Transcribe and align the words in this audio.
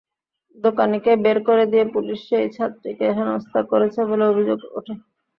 দোকানিকে 0.57 1.11
বের 1.23 1.37
করে 1.47 1.63
দিয়ে 1.71 1.85
পুলিশ 1.93 2.19
সেই 2.29 2.47
ছাত্রীকে 2.55 3.07
হেনস্তা 3.17 3.59
করেছে 3.71 3.99
বলে 4.09 4.23
অভিযোগ 4.31 4.59
ওঠে। 4.77 4.93